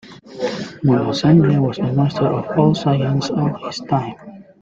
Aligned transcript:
Mulla 0.83 1.13
Sadra 1.13 1.59
was 1.61 1.77
a 1.77 1.93
master 1.93 2.25
of 2.25 2.47
all 2.57 2.73
science 2.73 3.29
of 3.29 3.51
his 3.61 3.81
time. 3.81 4.15